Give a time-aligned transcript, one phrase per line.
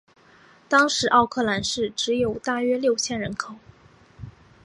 [0.67, 3.57] 当时奥克兰市只有大约六千人口。